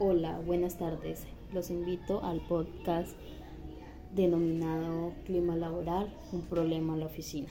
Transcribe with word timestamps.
Hola, 0.00 0.40
buenas 0.44 0.76
tardes. 0.76 1.22
Los 1.52 1.70
invito 1.70 2.24
al 2.24 2.40
podcast 2.40 3.12
denominado 4.12 5.12
Clima 5.24 5.54
Laboral, 5.54 6.12
un 6.32 6.40
problema 6.42 6.94
en 6.94 7.00
la 7.00 7.06
oficina. 7.06 7.46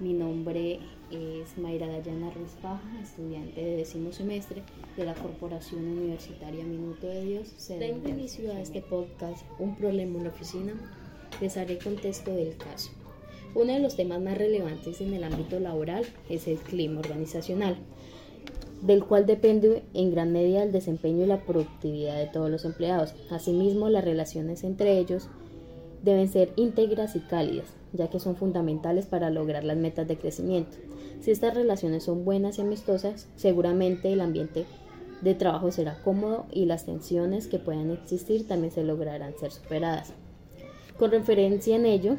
Mi 0.00 0.12
nombre 0.12 0.80
es 1.12 1.56
Mayra 1.56 1.86
Dayana 1.86 2.32
Ruiz 2.32 2.50
Faja, 2.60 2.82
estudiante 3.00 3.62
de 3.62 3.76
décimo 3.76 4.10
semestre 4.10 4.64
de 4.96 5.04
la 5.04 5.14
Corporación 5.14 5.86
Universitaria 5.86 6.64
Minuto 6.64 7.06
de 7.06 7.24
Dios. 7.24 7.54
Dando 7.68 8.08
inicio 8.08 8.50
a 8.50 8.60
este 8.60 8.80
podcast, 8.80 9.46
Un 9.60 9.76
problema 9.76 10.18
en 10.18 10.24
la 10.24 10.30
oficina, 10.30 10.72
les 11.40 11.56
haré 11.56 11.78
contexto 11.78 12.32
del 12.32 12.56
caso. 12.56 12.90
Uno 13.54 13.72
de 13.72 13.78
los 13.78 13.94
temas 13.94 14.20
más 14.20 14.36
relevantes 14.36 15.00
en 15.00 15.14
el 15.14 15.22
ámbito 15.22 15.60
laboral 15.60 16.06
es 16.28 16.48
el 16.48 16.58
clima 16.58 16.98
organizacional 16.98 17.78
del 18.82 19.04
cual 19.04 19.26
depende 19.26 19.82
en 19.94 20.10
gran 20.10 20.32
medida 20.32 20.62
el 20.62 20.72
desempeño 20.72 21.24
y 21.24 21.28
la 21.28 21.40
productividad 21.40 22.16
de 22.16 22.26
todos 22.26 22.50
los 22.50 22.64
empleados. 22.64 23.14
Asimismo, 23.30 23.88
las 23.88 24.04
relaciones 24.04 24.64
entre 24.64 24.98
ellos 24.98 25.28
deben 26.02 26.28
ser 26.28 26.52
íntegras 26.56 27.16
y 27.16 27.20
cálidas, 27.20 27.66
ya 27.92 28.08
que 28.08 28.20
son 28.20 28.36
fundamentales 28.36 29.06
para 29.06 29.30
lograr 29.30 29.64
las 29.64 29.76
metas 29.76 30.06
de 30.06 30.18
crecimiento. 30.18 30.76
Si 31.20 31.30
estas 31.30 31.54
relaciones 31.54 32.04
son 32.04 32.24
buenas 32.24 32.58
y 32.58 32.60
amistosas, 32.60 33.28
seguramente 33.36 34.12
el 34.12 34.20
ambiente 34.20 34.66
de 35.22 35.34
trabajo 35.34 35.72
será 35.72 36.02
cómodo 36.02 36.46
y 36.52 36.66
las 36.66 36.84
tensiones 36.84 37.48
que 37.48 37.58
puedan 37.58 37.90
existir 37.90 38.46
también 38.46 38.72
se 38.72 38.84
lograrán 38.84 39.34
ser 39.38 39.50
superadas. 39.50 40.12
Con 40.98 41.10
referencia 41.10 41.76
en 41.76 41.86
ello, 41.86 42.16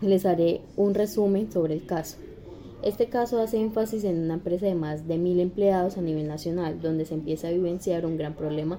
les 0.00 0.24
haré 0.26 0.60
un 0.76 0.94
resumen 0.94 1.50
sobre 1.50 1.74
el 1.74 1.86
caso. 1.86 2.18
Este 2.82 3.10
caso 3.10 3.42
hace 3.42 3.60
énfasis 3.60 4.04
en 4.04 4.18
una 4.22 4.34
empresa 4.34 4.64
de 4.64 4.74
más 4.74 5.06
de 5.06 5.18
mil 5.18 5.38
empleados 5.38 5.98
a 5.98 6.00
nivel 6.00 6.26
nacional, 6.26 6.80
donde 6.80 7.04
se 7.04 7.12
empieza 7.12 7.48
a 7.48 7.52
vivenciar 7.52 8.06
un 8.06 8.16
gran 8.16 8.34
problema 8.34 8.78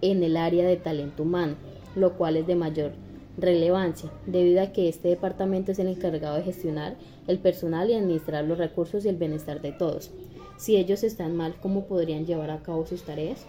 en 0.00 0.22
el 0.22 0.38
área 0.38 0.66
de 0.66 0.76
talento 0.78 1.24
humano, 1.24 1.56
lo 1.94 2.16
cual 2.16 2.38
es 2.38 2.46
de 2.46 2.54
mayor 2.54 2.92
relevancia, 3.36 4.10
debido 4.24 4.62
a 4.62 4.72
que 4.72 4.88
este 4.88 5.08
departamento 5.08 5.72
es 5.72 5.78
el 5.78 5.88
encargado 5.88 6.36
de 6.36 6.42
gestionar 6.42 6.96
el 7.26 7.38
personal 7.38 7.90
y 7.90 7.94
administrar 7.94 8.46
los 8.46 8.56
recursos 8.56 9.04
y 9.04 9.10
el 9.10 9.16
bienestar 9.16 9.60
de 9.60 9.72
todos. 9.72 10.10
Si 10.56 10.76
ellos 10.76 11.04
están 11.04 11.36
mal, 11.36 11.54
¿cómo 11.60 11.84
podrían 11.84 12.24
llevar 12.24 12.50
a 12.50 12.62
cabo 12.62 12.86
sus 12.86 13.02
tareas? 13.02 13.44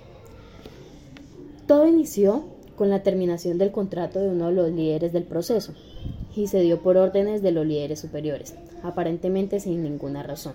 Todo 1.68 1.88
inició 1.88 2.44
con 2.76 2.90
la 2.90 3.02
terminación 3.02 3.58
del 3.58 3.72
contrato 3.72 4.20
de 4.20 4.28
uno 4.28 4.48
de 4.48 4.54
los 4.56 4.72
líderes 4.72 5.14
del 5.14 5.24
proceso 5.24 5.74
y 6.36 6.48
se 6.48 6.60
dio 6.60 6.82
por 6.82 6.98
órdenes 6.98 7.42
de 7.42 7.52
los 7.54 7.66
líderes 7.66 8.00
superiores 8.00 8.56
aparentemente 8.84 9.60
sin 9.60 9.84
ninguna 9.84 10.24
razón. 10.24 10.54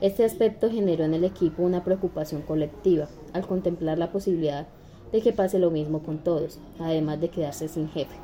Este 0.00 0.24
aspecto 0.24 0.70
generó 0.70 1.04
en 1.04 1.14
el 1.14 1.24
equipo 1.24 1.62
una 1.62 1.84
preocupación 1.84 2.42
colectiva 2.42 3.08
al 3.32 3.46
contemplar 3.46 3.98
la 3.98 4.10
posibilidad 4.10 4.66
de 5.12 5.20
que 5.20 5.32
pase 5.32 5.58
lo 5.58 5.70
mismo 5.70 6.02
con 6.02 6.18
todos, 6.18 6.58
además 6.80 7.20
de 7.20 7.28
quedarse 7.28 7.68
sin 7.68 7.88
jefe. 7.88 8.16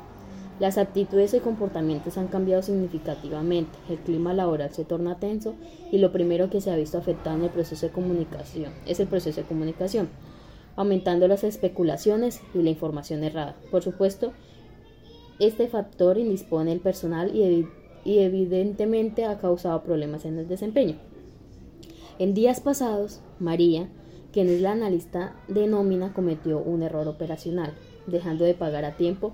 Las 0.59 0.77
actitudes 0.77 1.33
y 1.33 1.39
comportamientos 1.39 2.17
han 2.17 2.27
cambiado 2.27 2.61
significativamente, 2.61 3.77
el 3.87 3.97
clima 3.97 4.33
laboral 4.33 4.73
se 4.73 4.83
torna 4.83 5.17
tenso 5.17 5.55
y 5.89 5.99
lo 5.99 6.11
primero 6.11 6.49
que 6.49 6.59
se 6.59 6.69
ha 6.69 6.75
visto 6.75 6.97
afectado 6.97 7.37
en 7.37 7.43
el 7.43 7.49
proceso 7.49 7.85
de 7.85 7.93
comunicación 7.93 8.73
es 8.85 8.99
el 8.99 9.07
proceso 9.07 9.39
de 9.39 9.47
comunicación, 9.47 10.09
aumentando 10.75 11.29
las 11.29 11.45
especulaciones 11.45 12.41
y 12.53 12.61
la 12.61 12.71
información 12.71 13.23
errada. 13.23 13.55
Por 13.71 13.83
supuesto, 13.83 14.33
este 15.39 15.69
factor 15.69 16.17
indispone 16.17 16.73
el 16.73 16.81
personal 16.81 17.33
y 17.33 17.65
y 18.09 18.21
evidentemente 18.21 19.25
ha 19.25 19.37
causado 19.37 19.83
problemas 19.83 20.25
en 20.25 20.39
el 20.39 20.47
desempeño. 20.47 20.95
En 22.17 22.33
días 22.33 22.59
pasados, 22.59 23.19
María, 23.37 23.87
quien 24.33 24.49
es 24.49 24.61
la 24.61 24.71
analista 24.71 25.35
de 25.47 25.67
nómina, 25.67 26.11
cometió 26.11 26.57
un 26.57 26.81
error 26.81 27.07
operacional, 27.07 27.71
dejando 28.07 28.45
de 28.45 28.55
pagar 28.55 28.83
a 28.83 28.97
tiempo 28.97 29.33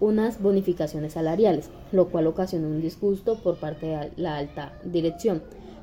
unas 0.00 0.40
bonificaciones 0.40 1.12
salariales, 1.12 1.68
lo 1.92 2.08
cual 2.08 2.26
ocasionó 2.26 2.68
un 2.68 2.80
disgusto 2.80 3.36
por 3.42 3.56
parte 3.56 3.88
de 3.88 4.10
la 4.16 4.38
alta 4.38 4.80
dirección, 4.82 5.42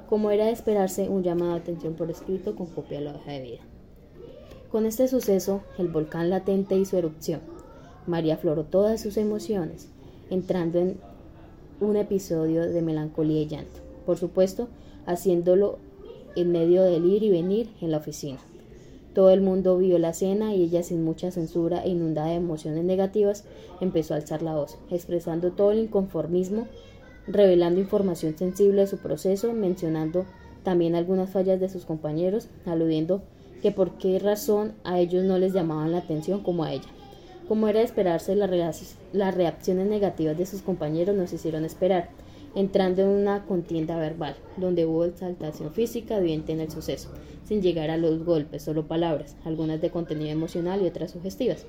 como 0.09 0.31
era 0.31 0.45
de 0.45 0.53
esperarse 0.53 1.09
un 1.09 1.21
llamado 1.21 1.53
de 1.53 1.59
atención 1.59 1.93
por 1.93 2.09
escrito 2.09 2.55
con 2.55 2.65
copia 2.65 2.97
de 2.97 3.05
la 3.05 3.15
hoja 3.15 3.31
de 3.31 3.41
vida. 3.41 3.61
Con 4.71 4.87
este 4.87 5.07
suceso, 5.07 5.61
el 5.77 5.87
volcán 5.87 6.31
latente 6.31 6.75
hizo 6.75 6.97
erupción. 6.97 7.41
María 8.07 8.33
afloró 8.33 8.63
todas 8.63 8.99
sus 8.99 9.17
emociones, 9.17 9.87
entrando 10.31 10.79
en 10.79 11.12
un 11.83 11.97
episodio 11.97 12.69
de 12.69 12.81
melancolía 12.81 13.41
y 13.41 13.47
llanto, 13.47 13.79
por 14.05 14.17
supuesto, 14.17 14.67
haciéndolo 15.05 15.79
en 16.35 16.51
medio 16.51 16.83
del 16.83 17.05
ir 17.05 17.23
y 17.23 17.29
venir 17.29 17.69
en 17.81 17.91
la 17.91 17.97
oficina. 17.97 18.39
Todo 19.13 19.29
el 19.29 19.41
mundo 19.41 19.77
vio 19.77 19.99
la 19.99 20.09
escena 20.09 20.55
y 20.55 20.63
ella 20.63 20.81
sin 20.81 21.03
mucha 21.03 21.29
censura 21.29 21.83
e 21.83 21.89
inundada 21.89 22.29
de 22.29 22.35
emociones 22.35 22.83
negativas 22.83 23.43
empezó 23.79 24.13
a 24.13 24.17
alzar 24.17 24.41
la 24.41 24.55
voz, 24.55 24.77
expresando 24.89 25.51
todo 25.51 25.71
el 25.71 25.79
inconformismo, 25.79 26.67
revelando 27.27 27.79
información 27.79 28.35
sensible 28.37 28.81
de 28.81 28.87
su 28.87 28.97
proceso, 28.97 29.53
mencionando 29.53 30.25
también 30.63 30.95
algunas 30.95 31.29
fallas 31.29 31.59
de 31.59 31.69
sus 31.69 31.85
compañeros, 31.85 32.47
aludiendo 32.65 33.21
que 33.61 33.71
por 33.71 33.97
qué 33.97 34.17
razón 34.17 34.73
a 34.83 34.99
ellos 34.99 35.23
no 35.23 35.37
les 35.37 35.53
llamaban 35.53 35.91
la 35.91 35.99
atención 35.99 36.41
como 36.41 36.63
a 36.63 36.73
ella. 36.73 36.89
Como 37.53 37.67
era 37.67 37.81
de 37.81 37.85
esperarse, 37.85 38.35
las 38.35 39.35
reacciones 39.35 39.85
negativas 39.85 40.35
de 40.35 40.47
sus 40.47 40.63
compañeros 40.63 41.15
nos 41.15 41.33
hicieron 41.33 41.65
esperar, 41.65 42.09
entrando 42.55 43.03
en 43.03 43.09
una 43.09 43.45
contienda 43.45 43.95
verbal, 43.95 44.35
donde 44.57 44.87
hubo 44.87 45.05
exaltación 45.05 45.71
física 45.71 46.17
evidente 46.17 46.51
en 46.53 46.61
el 46.61 46.71
suceso, 46.71 47.09
sin 47.47 47.61
llegar 47.61 47.91
a 47.91 47.97
los 47.97 48.25
golpes, 48.25 48.63
solo 48.63 48.87
palabras, 48.87 49.35
algunas 49.45 49.79
de 49.81 49.91
contenido 49.91 50.31
emocional 50.31 50.81
y 50.81 50.87
otras 50.87 51.11
sugestivas. 51.11 51.67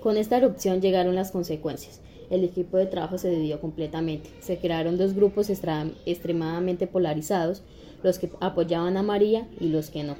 Con 0.00 0.16
esta 0.16 0.38
erupción 0.38 0.80
llegaron 0.80 1.14
las 1.14 1.30
consecuencias. 1.30 2.00
El 2.28 2.42
equipo 2.42 2.78
de 2.78 2.86
trabajo 2.86 3.16
se 3.16 3.30
dividió 3.30 3.60
completamente. 3.60 4.28
Se 4.40 4.58
crearon 4.58 4.98
dos 4.98 5.14
grupos 5.14 5.50
extremadamente 5.50 6.88
polarizados, 6.88 7.62
los 8.02 8.18
que 8.18 8.32
apoyaban 8.40 8.96
a 8.96 9.04
María 9.04 9.46
y 9.60 9.68
los 9.68 9.90
que 9.90 10.02
no, 10.02 10.16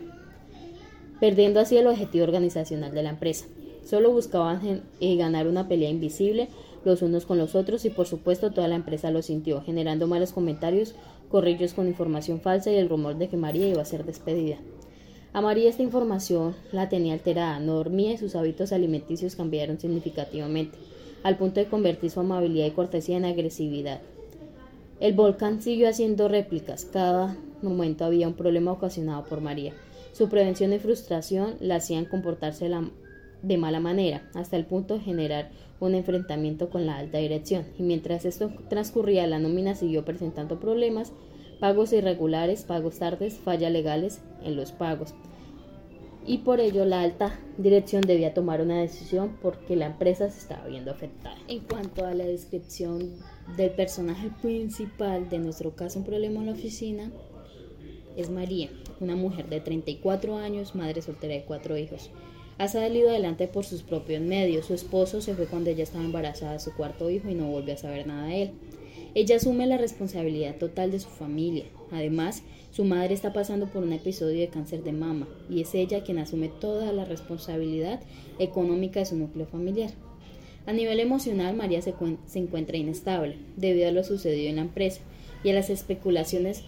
perdiendo 1.18 1.58
así 1.58 1.76
el 1.76 1.88
objetivo 1.88 2.22
organizacional 2.22 2.94
de 2.94 3.02
la 3.02 3.10
empresa. 3.10 3.46
Solo 3.88 4.10
buscaban 4.10 4.82
eh, 5.00 5.16
ganar 5.16 5.48
una 5.48 5.66
pelea 5.66 5.88
invisible 5.88 6.48
los 6.84 7.00
unos 7.00 7.24
con 7.24 7.38
los 7.38 7.54
otros 7.54 7.86
y 7.86 7.90
por 7.90 8.06
supuesto 8.06 8.50
toda 8.50 8.68
la 8.68 8.74
empresa 8.74 9.10
lo 9.10 9.22
sintió, 9.22 9.62
generando 9.62 10.06
malos 10.06 10.32
comentarios, 10.32 10.94
corrillos 11.30 11.72
con 11.72 11.88
información 11.88 12.40
falsa 12.42 12.70
y 12.70 12.76
el 12.76 12.90
rumor 12.90 13.16
de 13.16 13.28
que 13.28 13.38
María 13.38 13.66
iba 13.66 13.80
a 13.80 13.86
ser 13.86 14.04
despedida. 14.04 14.58
A 15.32 15.40
María 15.40 15.70
esta 15.70 15.82
información 15.82 16.54
la 16.70 16.90
tenía 16.90 17.14
alterada, 17.14 17.60
no 17.60 17.76
dormía 17.76 18.12
y 18.12 18.18
sus 18.18 18.36
hábitos 18.36 18.72
alimenticios 18.72 19.36
cambiaron 19.36 19.80
significativamente, 19.80 20.76
al 21.22 21.38
punto 21.38 21.60
de 21.60 21.66
convertir 21.66 22.10
su 22.10 22.20
amabilidad 22.20 22.66
y 22.66 22.72
cortesía 22.72 23.16
en 23.16 23.24
agresividad. 23.24 24.02
El 25.00 25.14
volcán 25.14 25.62
siguió 25.62 25.88
haciendo 25.88 26.28
réplicas, 26.28 26.84
cada 26.84 27.38
momento 27.62 28.04
había 28.04 28.28
un 28.28 28.34
problema 28.34 28.70
ocasionado 28.70 29.24
por 29.24 29.40
María. 29.40 29.72
Su 30.12 30.28
prevención 30.28 30.74
y 30.74 30.78
frustración 30.78 31.54
la 31.60 31.76
hacían 31.76 32.04
comportarse 32.04 32.68
la 32.68 32.90
de 33.42 33.56
mala 33.56 33.80
manera, 33.80 34.28
hasta 34.34 34.56
el 34.56 34.66
punto 34.66 34.94
de 34.94 35.00
generar 35.00 35.50
un 35.80 35.94
enfrentamiento 35.94 36.70
con 36.70 36.86
la 36.86 36.98
alta 36.98 37.18
dirección. 37.18 37.64
Y 37.78 37.82
mientras 37.82 38.24
esto 38.24 38.50
transcurría, 38.68 39.26
la 39.26 39.38
nómina 39.38 39.74
siguió 39.74 40.04
presentando 40.04 40.60
problemas, 40.60 41.12
pagos 41.60 41.92
irregulares, 41.92 42.64
pagos 42.64 42.98
tardes, 42.98 43.38
fallas 43.38 43.72
legales 43.72 44.20
en 44.42 44.56
los 44.56 44.72
pagos. 44.72 45.14
Y 46.26 46.38
por 46.38 46.60
ello 46.60 46.84
la 46.84 47.00
alta 47.00 47.40
dirección 47.56 48.02
debía 48.02 48.34
tomar 48.34 48.60
una 48.60 48.80
decisión 48.80 49.38
porque 49.40 49.76
la 49.76 49.86
empresa 49.86 50.28
se 50.28 50.40
estaba 50.40 50.66
viendo 50.66 50.90
afectada. 50.90 51.36
En 51.48 51.60
cuanto 51.60 52.04
a 52.04 52.12
la 52.12 52.24
descripción 52.26 53.14
del 53.56 53.70
personaje 53.70 54.30
principal 54.42 55.30
de 55.30 55.38
nuestro 55.38 55.74
caso, 55.74 56.00
un 56.00 56.04
problema 56.04 56.40
en 56.40 56.46
la 56.46 56.52
oficina, 56.52 57.10
es 58.14 58.28
María, 58.30 58.68
una 59.00 59.16
mujer 59.16 59.48
de 59.48 59.60
34 59.60 60.36
años, 60.36 60.74
madre 60.74 61.00
soltera 61.00 61.34
de 61.34 61.44
cuatro 61.44 61.78
hijos. 61.78 62.10
Ha 62.58 62.66
salido 62.66 63.10
adelante 63.10 63.46
por 63.46 63.64
sus 63.64 63.82
propios 63.82 64.20
medios. 64.20 64.66
Su 64.66 64.74
esposo 64.74 65.20
se 65.20 65.34
fue 65.34 65.46
cuando 65.46 65.70
ella 65.70 65.84
estaba 65.84 66.04
embarazada 66.04 66.54
de 66.54 66.58
su 66.58 66.74
cuarto 66.74 67.08
hijo 67.08 67.30
y 67.30 67.34
no 67.34 67.46
volvió 67.46 67.74
a 67.74 67.78
saber 67.78 68.08
nada 68.08 68.26
de 68.26 68.42
él. 68.42 68.50
Ella 69.14 69.36
asume 69.36 69.66
la 69.68 69.78
responsabilidad 69.78 70.56
total 70.56 70.90
de 70.90 70.98
su 70.98 71.08
familia. 71.08 71.66
Además, 71.92 72.42
su 72.72 72.84
madre 72.84 73.14
está 73.14 73.32
pasando 73.32 73.66
por 73.66 73.84
un 73.84 73.92
episodio 73.92 74.40
de 74.40 74.48
cáncer 74.48 74.82
de 74.82 74.92
mama 74.92 75.28
y 75.48 75.60
es 75.60 75.72
ella 75.74 76.02
quien 76.02 76.18
asume 76.18 76.48
toda 76.48 76.92
la 76.92 77.04
responsabilidad 77.04 78.00
económica 78.40 79.00
de 79.00 79.06
su 79.06 79.16
núcleo 79.16 79.46
familiar. 79.46 79.90
A 80.66 80.72
nivel 80.72 80.98
emocional, 80.98 81.56
María 81.56 81.80
se, 81.80 81.94
se, 82.26 82.38
encuentra 82.40 82.76
inestable 82.76 83.36
debido 83.56 83.88
a 83.88 83.92
lo 83.92 84.02
sucedido 84.02 84.50
en 84.50 84.56
la 84.56 84.62
empresa 84.62 85.00
y 85.42 85.50
a 85.50 85.54
las 85.54 85.70
especulaciones 85.70 86.64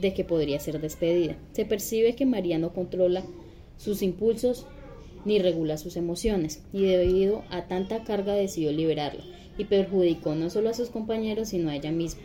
de 0.00 0.14
que 0.14 0.24
podría 0.24 0.58
ser 0.58 0.80
despedida. 0.80 1.36
Se 1.52 1.66
percibe 1.66 2.16
que 2.16 2.26
María 2.26 2.58
no 2.58 2.72
controla 2.72 3.24
sus 3.76 4.02
impulsos 4.02 4.66
ni 5.24 5.38
regula 5.38 5.76
sus 5.76 5.96
emociones, 5.96 6.62
y 6.72 6.82
debido 6.82 7.42
a 7.50 7.66
tanta 7.66 8.04
carga 8.04 8.34
decidió 8.34 8.72
liberarlo, 8.72 9.22
y 9.58 9.64
perjudicó 9.64 10.34
no 10.34 10.50
solo 10.50 10.70
a 10.70 10.74
sus 10.74 10.90
compañeros, 10.90 11.48
sino 11.48 11.70
a 11.70 11.76
ella 11.76 11.92
misma. 11.92 12.22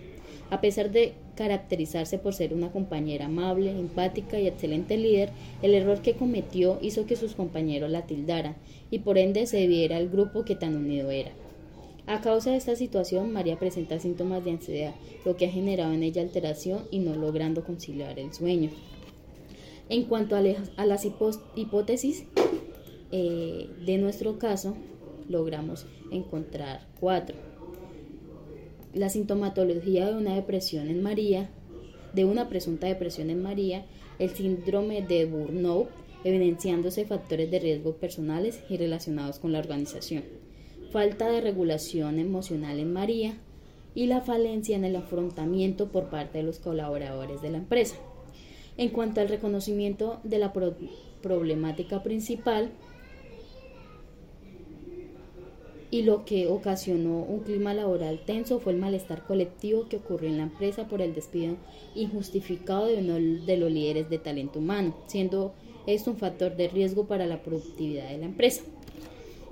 A 0.49 0.61
pesar 0.61 0.91
de 0.91 1.13
caracterizarse 1.35 2.17
por 2.17 2.33
ser 2.33 2.53
una 2.53 2.71
compañera 2.71 3.25
amable, 3.25 3.71
empática 3.71 4.39
y 4.39 4.47
excelente 4.47 4.97
líder, 4.97 5.29
el 5.61 5.75
error 5.75 6.01
que 6.01 6.15
cometió 6.15 6.79
hizo 6.81 7.05
que 7.05 7.15
sus 7.15 7.35
compañeros 7.35 7.91
la 7.91 8.07
tildaran 8.07 8.55
y 8.89 8.99
por 8.99 9.17
ende 9.17 9.45
se 9.45 9.67
viera 9.67 9.97
el 9.97 10.09
grupo 10.09 10.43
que 10.43 10.55
tan 10.55 10.75
unido 10.75 11.11
era. 11.11 11.31
A 12.07 12.21
causa 12.21 12.49
de 12.49 12.57
esta 12.57 12.75
situación, 12.75 13.31
María 13.31 13.59
presenta 13.59 13.99
síntomas 13.99 14.43
de 14.43 14.51
ansiedad, 14.51 14.95
lo 15.25 15.37
que 15.37 15.45
ha 15.45 15.51
generado 15.51 15.93
en 15.93 16.01
ella 16.01 16.23
alteración 16.23 16.81
y 16.89 16.97
no 16.97 17.15
logrando 17.15 17.63
conciliar 17.63 18.17
el 18.17 18.33
sueño. 18.33 18.71
En 19.89 20.05
cuanto 20.05 20.35
a, 20.35 20.41
las 20.41 21.05
hipótesis 21.55 22.25
eh, 23.11 23.69
de 23.85 23.97
nuestro 23.97 24.39
caso, 24.39 24.75
logramos 25.27 25.85
encontrar 26.11 26.87
cuatro. 26.99 27.35
La 28.93 29.09
sintomatología 29.09 30.07
de 30.07 30.15
una 30.15 30.35
depresión 30.35 30.89
en 30.89 31.01
María, 31.01 31.49
de 32.13 32.25
una 32.25 32.49
presunta 32.49 32.87
depresión 32.87 33.29
en 33.29 33.41
María, 33.41 33.85
el 34.17 34.31
síndrome 34.31 35.01
de 35.01 35.25
Burnout, 35.25 35.89
evidenciándose 36.23 37.05
factores 37.05 37.49
de 37.49 37.59
riesgo 37.59 37.93
personales 37.93 38.59
y 38.69 38.77
relacionados 38.77 39.39
con 39.39 39.51
la 39.51 39.59
organización 39.59 40.23
falta 40.91 41.29
de 41.29 41.41
regulación 41.41 42.19
emocional 42.19 42.79
en 42.79 42.91
María 42.91 43.37
y 43.95 44.07
la 44.07 44.21
falencia 44.21 44.75
en 44.75 44.85
el 44.85 44.95
afrontamiento 44.95 45.89
por 45.91 46.09
parte 46.09 46.39
de 46.39 46.43
los 46.43 46.59
colaboradores 46.59 47.41
de 47.41 47.51
la 47.51 47.57
empresa. 47.57 47.95
En 48.77 48.89
cuanto 48.89 49.21
al 49.21 49.29
reconocimiento 49.29 50.19
de 50.23 50.39
la 50.39 50.53
problemática 51.21 52.01
principal 52.01 52.71
y 55.91 56.03
lo 56.03 56.23
que 56.23 56.47
ocasionó 56.47 57.23
un 57.23 57.39
clima 57.39 57.73
laboral 57.73 58.19
tenso 58.25 58.59
fue 58.59 58.73
el 58.73 58.79
malestar 58.79 59.25
colectivo 59.25 59.87
que 59.89 59.97
ocurrió 59.97 60.29
en 60.29 60.37
la 60.37 60.43
empresa 60.43 60.87
por 60.87 61.01
el 61.01 61.15
despido 61.15 61.57
injustificado 61.95 62.85
de 62.85 62.97
uno 62.97 63.15
de 63.45 63.57
los 63.57 63.71
líderes 63.71 64.09
de 64.09 64.19
talento 64.19 64.59
humano, 64.59 64.95
siendo 65.07 65.53
esto 65.87 66.11
un 66.11 66.17
factor 66.17 66.55
de 66.55 66.67
riesgo 66.67 67.07
para 67.07 67.25
la 67.25 67.41
productividad 67.41 68.09
de 68.09 68.19
la 68.19 68.25
empresa. 68.25 68.61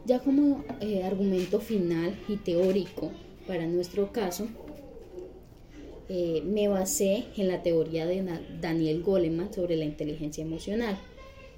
Ya 0.06 0.20
como 0.20 0.64
eh, 0.80 1.04
argumento 1.04 1.60
final 1.60 2.16
y 2.28 2.38
teórico 2.38 3.12
para 3.48 3.66
nuestro 3.66 4.12
caso, 4.12 4.48
eh, 6.10 6.42
me 6.46 6.68
basé 6.68 7.26
en 7.36 7.48
la 7.48 7.64
teoría 7.64 8.06
de 8.06 8.24
Daniel 8.62 9.02
Goleman 9.02 9.52
sobre 9.52 9.76
la 9.76 9.86
inteligencia 9.86 10.44
emocional, 10.44 10.98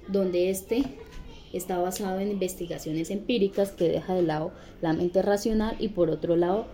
donde 0.08 0.50
este 0.50 0.84
está 1.52 1.78
basado 1.78 2.20
en 2.20 2.30
investigaciones 2.30 3.10
empíricas 3.10 3.72
que 3.72 3.88
deja 3.88 4.14
de 4.14 4.22
lado 4.22 4.52
la 4.80 4.92
mente 4.92 5.22
racional 5.22 5.76
y 5.78 5.88
por 5.88 6.10
otro 6.10 6.36
lado 6.36 6.66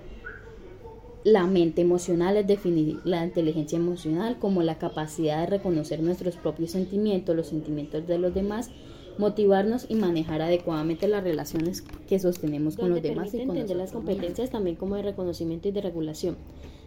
la 1.24 1.46
mente 1.46 1.82
emocional 1.82 2.36
es 2.36 2.46
definir 2.46 3.00
la 3.04 3.24
inteligencia 3.24 3.76
emocional 3.76 4.38
como 4.38 4.62
la 4.62 4.78
capacidad 4.78 5.40
de 5.40 5.46
reconocer 5.46 6.00
nuestros 6.00 6.36
propios 6.36 6.70
sentimientos, 6.70 7.34
los 7.34 7.48
sentimientos 7.48 8.06
de 8.06 8.18
los 8.18 8.32
demás 8.32 8.70
motivarnos 9.18 9.86
y 9.88 9.94
manejar 9.94 10.42
adecuadamente 10.42 11.08
las 11.08 11.24
relaciones 11.24 11.82
que 12.06 12.18
sostenemos 12.18 12.76
con 12.76 12.90
los 12.90 13.02
demás 13.02 13.32
y 13.34 13.40
entender 13.40 13.76
las 13.76 13.92
competencias 13.92 14.50
también 14.50 14.76
como 14.76 14.96
de 14.96 15.02
reconocimiento 15.02 15.68
y 15.68 15.72
de 15.72 15.80
regulación. 15.80 16.36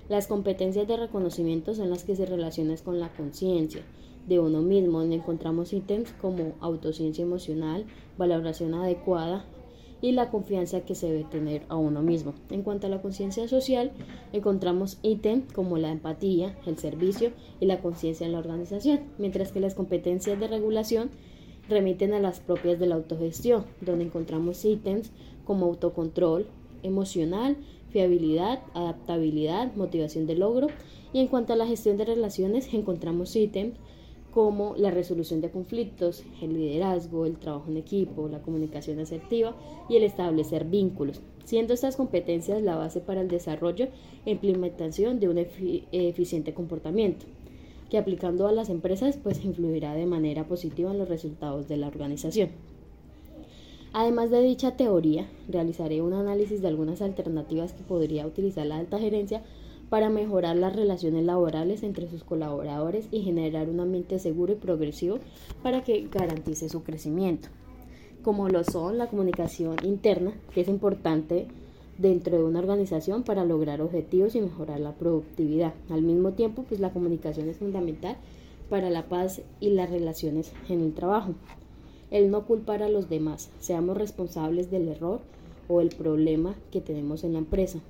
Las 0.09 0.25
competencias 0.25 0.88
de 0.88 0.97
reconocimiento 0.97 1.75
son 1.75 1.91
las 1.91 2.03
que 2.03 2.15
se 2.15 2.25
relacionan 2.25 2.77
con 2.77 3.00
la 3.00 3.13
conciencia 3.13 3.83
de 4.27 4.39
uno 4.39 4.63
mismo, 4.63 5.01
donde 5.01 5.17
encontramos 5.17 5.71
ítems 5.71 6.13
como 6.13 6.53
autociencia 6.61 7.21
emocional, 7.21 7.85
valoración 8.17 8.73
adecuada 8.73 9.45
y 10.01 10.13
la 10.13 10.31
confianza 10.31 10.81
que 10.81 10.95
se 10.95 11.11
debe 11.11 11.25
tener 11.25 11.61
a 11.69 11.75
uno 11.75 12.01
mismo. 12.01 12.33
En 12.50 12.63
cuanto 12.63 12.88
a 12.88 12.89
la 12.89 13.03
conciencia 13.03 13.47
social, 13.47 13.91
encontramos 14.33 14.97
ítems 15.03 15.53
como 15.53 15.77
la 15.77 15.91
empatía, 15.91 16.57
el 16.65 16.79
servicio 16.79 17.31
y 17.59 17.67
la 17.67 17.79
conciencia 17.79 18.25
en 18.25 18.31
la 18.31 18.39
organización, 18.39 19.01
mientras 19.19 19.51
que 19.51 19.59
las 19.59 19.75
competencias 19.75 20.39
de 20.39 20.47
regulación 20.47 21.12
remiten 21.69 22.15
a 22.15 22.19
las 22.19 22.39
propias 22.39 22.79
de 22.79 22.88
la 22.88 22.95
autogestión, 22.95 23.63
donde 23.79 24.05
encontramos 24.05 24.65
ítems 24.65 25.12
como 25.45 25.67
autocontrol 25.67 26.47
emocional, 26.83 27.57
fiabilidad, 27.89 28.61
adaptabilidad, 28.73 29.73
motivación 29.75 30.27
de 30.27 30.35
logro. 30.35 30.67
Y 31.13 31.19
en 31.19 31.27
cuanto 31.27 31.53
a 31.53 31.55
la 31.55 31.67
gestión 31.67 31.97
de 31.97 32.05
relaciones, 32.05 32.73
encontramos 32.73 33.35
ítems 33.35 33.75
como 34.31 34.75
la 34.77 34.91
resolución 34.91 35.41
de 35.41 35.49
conflictos, 35.49 36.23
el 36.41 36.53
liderazgo, 36.53 37.25
el 37.25 37.37
trabajo 37.37 37.69
en 37.69 37.77
equipo, 37.77 38.27
la 38.27 38.41
comunicación 38.41 38.99
asertiva 38.99 39.55
y 39.89 39.95
el 39.95 40.03
establecer 40.03 40.65
vínculos, 40.65 41.21
siendo 41.45 41.73
estas 41.73 41.95
competencias 41.95 42.61
la 42.61 42.75
base 42.75 43.01
para 43.01 43.21
el 43.21 43.27
desarrollo 43.27 43.87
e 44.25 44.31
implementación 44.31 45.19
de 45.19 45.29
un 45.29 45.39
eficiente 45.39 46.53
comportamiento 46.53 47.25
que 47.89 47.97
aplicando 47.97 48.47
a 48.47 48.51
las 48.51 48.69
empresas 48.69 49.17
pues 49.17 49.43
influirá 49.43 49.95
de 49.95 50.05
manera 50.05 50.47
positiva 50.47 50.91
en 50.91 50.99
los 50.99 51.09
resultados 51.09 51.67
de 51.67 51.77
la 51.77 51.87
organización. 51.87 52.49
Además 53.91 54.30
de 54.30 54.44
dicha 54.44 54.77
teoría, 54.77 55.27
realizaré 55.47 56.01
un 56.01 56.13
análisis 56.13 56.62
de 56.62 56.68
algunas 56.68 57.01
alternativas 57.01 57.74
que 57.74 57.83
podría 57.83 58.27
utilizar 58.27 58.65
la 58.68 58.77
alta 58.77 59.00
gerencia 59.00 59.41
para 59.89 60.09
mejorar 60.12 60.56
las 60.56 60.75
relaciones 60.75 61.25
laborales 61.25 61.81
entre 61.81 62.07
sus 62.07 62.24
colaboradores 62.24 63.07
y 63.12 63.21
generar 63.21 63.68
un 63.68 63.80
ambiente 63.80 64.19
seguro 64.19 64.53
y 64.53 64.57
progresivo 64.57 65.18
para 65.63 65.83
que 65.83 66.07
garantice 66.12 66.69
su 66.69 66.83
crecimiento, 66.83 67.50
como 68.21 68.47
lo 68.50 68.63
son 68.63 69.00
la 69.00 69.07
comunicación 69.07 69.75
interna, 69.83 70.33
que 70.53 70.62
es 70.62 70.68
importante 70.68 71.47
dentro 71.97 72.38
de 72.38 72.44
una 72.44 72.59
organización 72.59 73.24
para 73.24 73.44
lograr 73.44 73.81
objetivos 73.81 74.36
y 74.36 74.41
mejorar 74.41 74.80
la 74.80 74.94
productividad. 74.94 75.74
Al 75.89 76.03
mismo 76.03 76.33
tiempo, 76.33 76.63
pues 76.68 76.80
la 76.80 76.94
comunicación 76.94 77.50
es 77.50 77.57
fundamental 77.57 78.18
para 78.69 78.91
la 78.91 79.09
paz 79.09 79.41
y 79.59 79.71
las 79.71 79.89
relaciones 79.89 80.53
en 80.69 80.81
el 80.81 80.94
trabajo. 80.94 81.33
El 82.11 82.31
no 82.31 82.47
culpar 82.47 82.81
a 82.81 82.89
los 82.89 83.07
demás, 83.07 83.51
seamos 83.59 83.95
responsables 83.95 84.71
del 84.71 84.88
error 84.88 85.21
o 85.67 85.79
el 85.79 85.89
problema 85.89 86.56
que 86.71 86.81
tenemos 86.81 87.23
en 87.23 87.33
la 87.33 87.39
empresa, 87.39 87.81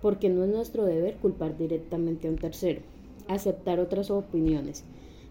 porque 0.00 0.28
no 0.28 0.44
es 0.44 0.50
nuestro 0.50 0.84
deber 0.84 1.16
culpar 1.16 1.58
directamente 1.58 2.28
a 2.28 2.30
un 2.30 2.36
tercero, 2.36 2.82
aceptar 3.26 3.80
otras 3.80 4.12
opiniones. 4.12 4.84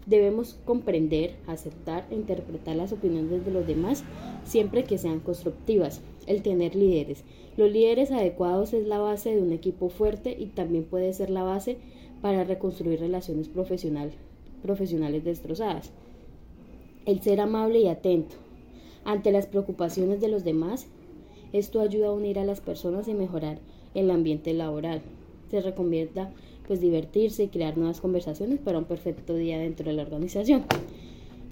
Debemos 0.04 0.58
comprender, 0.66 1.36
aceptar 1.46 2.06
e 2.10 2.16
interpretar 2.16 2.76
las 2.76 2.92
opiniones 2.92 3.44
de 3.44 3.50
los 3.50 3.66
demás 3.66 4.04
siempre 4.44 4.84
que 4.84 4.98
sean 4.98 5.20
constructivas. 5.20 6.02
El 6.26 6.42
tener 6.42 6.74
líderes. 6.74 7.24
Los 7.56 7.70
líderes 7.70 8.10
adecuados 8.10 8.72
es 8.72 8.86
la 8.86 8.98
base 8.98 9.34
de 9.34 9.42
un 9.42 9.52
equipo 9.52 9.88
fuerte 9.88 10.36
y 10.38 10.46
también 10.46 10.84
puede 10.84 11.12
ser 11.12 11.30
la 11.30 11.44
base 11.44 11.78
para 12.20 12.44
reconstruir 12.44 13.00
relaciones 13.00 13.48
profesional, 13.48 14.12
profesionales 14.62 15.24
destrozadas. 15.24 15.92
El 17.06 17.22
ser 17.22 17.40
amable 17.40 17.80
y 17.80 17.88
atento 17.88 18.36
ante 19.04 19.32
las 19.32 19.46
preocupaciones 19.46 20.20
de 20.20 20.28
los 20.28 20.44
demás. 20.44 20.86
Esto 21.52 21.80
ayuda 21.80 22.08
a 22.08 22.12
unir 22.12 22.38
a 22.38 22.44
las 22.44 22.60
personas 22.60 23.08
y 23.08 23.14
mejorar 23.14 23.58
el 23.94 24.10
ambiente 24.10 24.52
laboral. 24.52 25.02
Se 25.50 25.60
recomienda 25.60 26.30
pues 26.66 26.80
divertirse 26.80 27.44
y 27.44 27.48
crear 27.48 27.76
nuevas 27.76 28.00
conversaciones 28.00 28.60
para 28.60 28.78
un 28.78 28.84
perfecto 28.84 29.34
día 29.34 29.58
dentro 29.58 29.86
de 29.86 29.94
la 29.94 30.02
organización. 30.02 30.64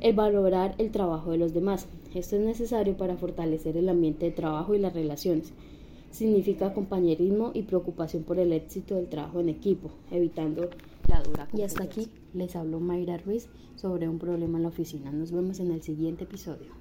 El 0.00 0.14
valorar 0.14 0.75
el 0.78 0.93
trabajo 0.93 1.33
de 1.33 1.38
los 1.38 1.55
demás. 1.55 1.88
Esto 2.14 2.37
es 2.37 2.43
necesario 2.43 2.97
para 2.97 3.17
fortalecer 3.17 3.76
el 3.76 3.88
ambiente 3.88 4.26
de 4.26 4.33
trabajo 4.33 4.75
y 4.75 4.78
las 4.78 4.93
relaciones. 4.93 5.52
Significa 6.11 6.73
compañerismo 6.73 7.50
y 7.55 7.62
preocupación 7.62 8.23
por 8.23 8.38
el 8.38 8.52
éxito 8.52 8.95
del 8.95 9.09
trabajo 9.09 9.40
en 9.40 9.49
equipo, 9.49 9.90
evitando 10.11 10.71
la 11.09 11.23
dura. 11.23 11.49
Y 11.53 11.62
hasta 11.62 11.83
aquí 11.83 12.11
les 12.35 12.55
habló 12.55 12.81
Mayra 12.81 13.19
Ruiz 13.19 13.49
sobre 13.75 14.09
un 14.09 14.19
problema 14.19 14.59
en 14.59 14.62
la 14.62 14.69
oficina. 14.69 15.11
Nos 15.11 15.33
vemos 15.33 15.59
en 15.61 15.73
el 15.73 15.83
siguiente 15.83 16.25
episodio. 16.25 16.79